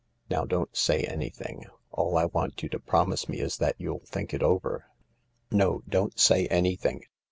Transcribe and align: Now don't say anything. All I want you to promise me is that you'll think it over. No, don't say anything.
Now 0.31 0.45
don't 0.45 0.75
say 0.75 1.03
anything. 1.03 1.65
All 1.91 2.17
I 2.17 2.25
want 2.25 2.63
you 2.63 2.69
to 2.69 2.79
promise 2.79 3.29
me 3.29 3.37
is 3.39 3.57
that 3.59 3.75
you'll 3.77 3.99
think 4.07 4.33
it 4.33 4.41
over. 4.41 4.87
No, 5.51 5.83
don't 5.87 6.19
say 6.19 6.47
anything. 6.47 7.03